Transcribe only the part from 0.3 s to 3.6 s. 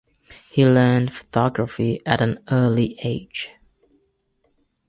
He learned photography at an early age.